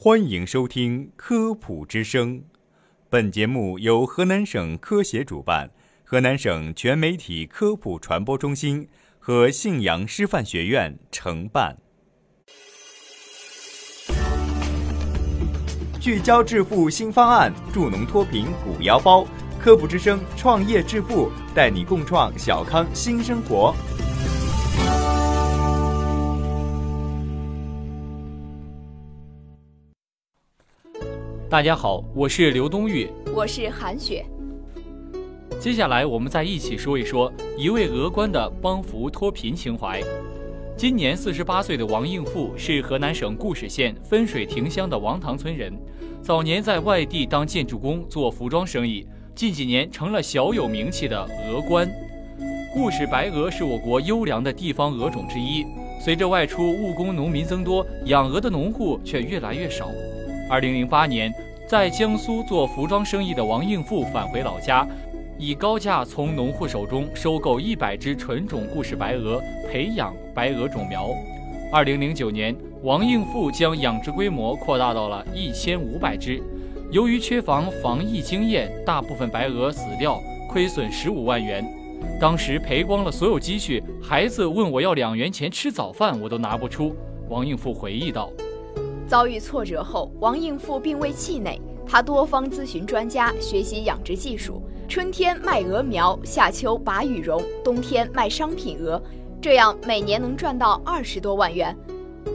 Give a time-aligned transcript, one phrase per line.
[0.00, 2.38] 欢迎收听《科普之声》，
[3.10, 5.68] 本节目由河南省科协主办，
[6.04, 8.88] 河南省全媒体科普传播中心
[9.18, 11.76] 和信阳师范学院承办。
[16.00, 19.26] 聚焦致富新方案，助农脱贫鼓腰包。
[19.58, 23.74] 科普之声创业致富，带你共创小康新生活。
[31.50, 34.22] 大家好，我是刘冬玉，我是韩雪。
[35.58, 40.02] 接下来，我们再一起说一说一位俄官的帮扶脱贫情怀。
[40.76, 45.72] 今年四十八岁的王应富是河南省固始县分水亭乡的王塘村人，
[46.20, 51.90] 早年在外地当建筑工做服装生意，近几年成了小有名气的俄官。
[52.74, 55.64] 固始白鹅是我国优良的地方鹅种之一，
[55.98, 59.88] 随着外出务工农民增多，养鹅的农户却越来越少。
[60.50, 61.30] 二零零八年，
[61.68, 64.88] 在江苏做服装生意的王应富返回老家，
[65.36, 71.10] 以高价从农户手中收购一百只纯种故事白鹅，培养白鹅种苗。
[71.70, 76.42] 二零零九年，王应富将养殖规模扩大到了一千五百只。
[76.90, 81.62] 由于缺乏防疫经验，大部分白鹅死掉，亏损十五万元。
[82.18, 86.96] 当时赔光了所有积蓄，孩子问我要两元钱吃早饭，我都拿不出。
[87.28, 88.32] 王应富回忆道。
[89.08, 94.62] 遭遇挫折后，王应富并未气馁，他多方咨询专家，学习养殖技术。
[94.86, 99.02] 春天卖鹅苗，夏秋拔羽绒，冬天卖商品鹅，
[99.40, 101.74] 这样每年能赚到二十多万元。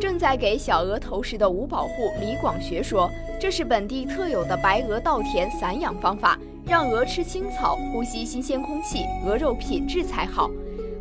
[0.02, 3.08] 正在给小鹅投食的五保户李广学说
[3.40, 10.50] ：“这是本地特有的白鹅稻田散养方法，让鹅吃青草，呼吸新鲜空气，鹅肉品质才好。”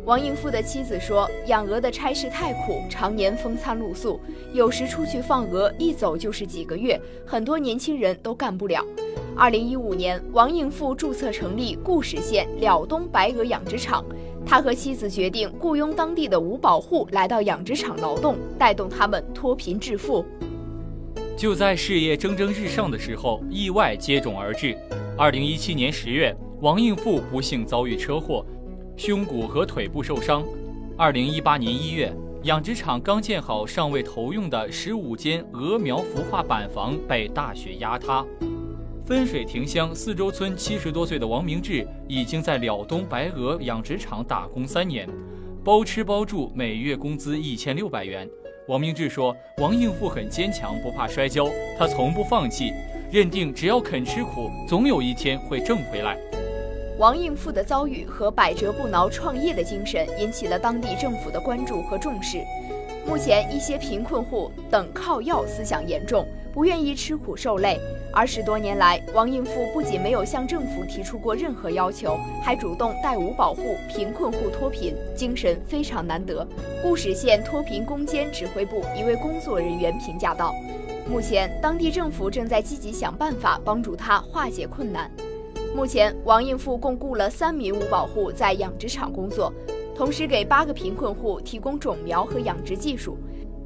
[0.05, 4.19] 王应富的妻子说：“养鹅的差事太苦，常年风餐露宿，
[4.51, 8.85] 有时出去放鹅，一走就是几个月，很多年轻人都干不了。”
[9.33, 14.03] 二零一五年，王应富注册成立固始县了东白鹅养殖场，
[14.45, 20.25] 他和妻子决定雇佣当地的五保户来到养殖场劳动，带动他们脱贫致富。
[21.37, 24.77] 就在事业蒸蒸日上的时候，意外接踵而至。
[25.17, 28.45] 二零一七年十月，王应富不幸遭遇车祸。
[28.95, 30.43] 胸骨和腿部受伤。
[30.97, 38.25] 二零一八年一月，养殖场刚建好、尚未投用的十五间鹅苗孵化板房被大雪压塌。
[39.05, 45.09] 分水亭乡四周村七十多岁的王明志已经在了东白鹅养殖场打工三年，
[45.63, 48.29] 包吃包住，每月工资一千六百元。
[48.69, 52.71] 王明志说：“王应富很坚强，不怕摔跤，他从不放弃，
[53.11, 56.17] 认定只要肯吃苦，总有一天会挣回来。”
[56.99, 62.43] 王应富的遭遇和百折不挠创业的精神引起了当地政府的关注和重视。
[63.05, 67.79] 目前，一些贫困户等靠要思想严重，不愿意吃苦受累。
[68.13, 76.47] 二十多年来，王应富不仅没有向政府提出过任何要求，还主动带五保户、贫困户脱贫，精神非常难得。
[76.81, 80.53] 固始县脱贫攻坚指挥部一位工作人员评价道
[81.09, 85.11] ：“目前，当地政府正在积极想办法帮助他化解困难。”
[85.75, 89.51] 目前，王应富共雇了三名五保户在养殖场工作，
[89.95, 93.17] 同时给八个贫困户提供种苗和养殖技术，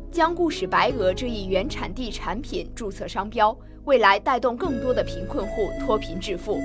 [0.10, 6.58] 将固始白鹅这一原产地产品注册商标，未来带动更多的贫困户脱贫致富。